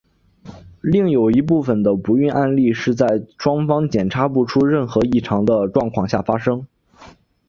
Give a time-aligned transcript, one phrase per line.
[0.81, 6.65] 另外有一部分的不孕案例是在双方检查不出任何异常的状况下发生。